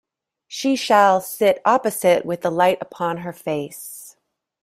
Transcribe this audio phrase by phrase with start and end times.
[0.47, 4.17] She shall sit opposite, with the light upon her face.